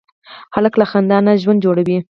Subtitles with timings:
[0.55, 1.97] هلک له خندا نه ژوند جوړوي.